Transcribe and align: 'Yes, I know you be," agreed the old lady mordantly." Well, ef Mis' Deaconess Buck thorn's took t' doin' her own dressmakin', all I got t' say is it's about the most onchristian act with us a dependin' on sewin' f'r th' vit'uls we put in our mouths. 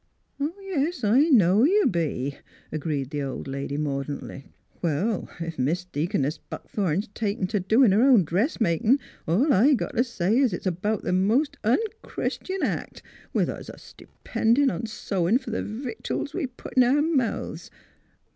'Yes, 0.39 1.03
I 1.03 1.25
know 1.29 1.63
you 1.63 1.85
be," 1.85 2.39
agreed 2.71 3.11
the 3.11 3.21
old 3.21 3.47
lady 3.47 3.77
mordantly." 3.77 4.45
Well, 4.81 5.29
ef 5.39 5.59
Mis' 5.59 5.85
Deaconess 5.85 6.39
Buck 6.39 6.67
thorn's 6.67 7.07
took 7.09 7.47
t' 7.47 7.59
doin' 7.59 7.91
her 7.91 8.01
own 8.01 8.25
dressmakin', 8.25 8.97
all 9.27 9.53
I 9.53 9.75
got 9.75 9.95
t' 9.95 10.01
say 10.01 10.39
is 10.39 10.53
it's 10.53 10.65
about 10.65 11.03
the 11.03 11.13
most 11.13 11.55
onchristian 11.63 12.63
act 12.63 13.03
with 13.31 13.47
us 13.47 13.69
a 13.69 13.77
dependin' 13.95 14.71
on 14.71 14.87
sewin' 14.87 15.37
f'r 15.37 15.51
th' 15.53 15.63
vit'uls 15.63 16.33
we 16.33 16.47
put 16.47 16.73
in 16.77 16.83
our 16.83 17.03
mouths. 17.03 17.69